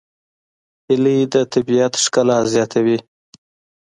[0.87, 2.97] هیلۍ د طبیعت ښکلا زیاتوي